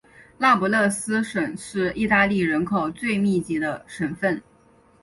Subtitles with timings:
[0.39, 4.41] 那不勒斯省是意大利人口最密集的省份。